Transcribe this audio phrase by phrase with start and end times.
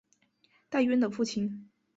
[0.67, 1.69] 戴渊的父亲。